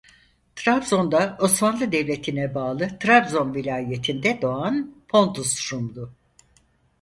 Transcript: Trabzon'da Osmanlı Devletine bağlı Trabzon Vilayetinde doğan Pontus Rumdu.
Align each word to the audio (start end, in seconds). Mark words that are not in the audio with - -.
Trabzon'da 0.55 1.37
Osmanlı 1.41 1.91
Devletine 1.91 2.55
bağlı 2.55 2.87
Trabzon 2.99 3.53
Vilayetinde 3.55 4.39
doğan 4.41 4.95
Pontus 5.07 5.73
Rumdu. 5.73 6.13